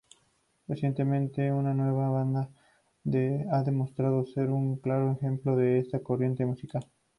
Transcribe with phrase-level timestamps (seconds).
[0.67, 2.49] Recientemente, una nueva banda
[3.53, 6.87] ha demostrado ser un claro ejemplo de esta corriente musical.